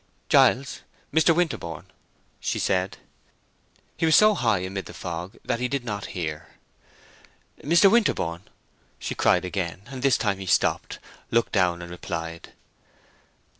"Giles— 0.29 0.79
Mr. 1.13 1.35
Winterborne," 1.35 1.85
she 2.39 2.57
said. 2.57 2.97
He 3.95 4.07
was 4.07 4.15
so 4.15 4.33
high 4.33 4.61
amid 4.61 4.87
the 4.87 4.95
fog 4.95 5.37
that 5.45 5.59
he 5.59 5.67
did 5.67 5.85
not 5.85 6.07
hear. 6.17 6.47
"Mr. 7.63 7.87
Winterborne!" 7.91 8.47
she 8.97 9.13
cried 9.13 9.45
again, 9.45 9.83
and 9.91 10.01
this 10.01 10.17
time 10.17 10.39
he 10.39 10.47
stopped, 10.47 10.97
looked 11.29 11.51
down, 11.51 11.83
and 11.83 11.91
replied. 11.91 12.49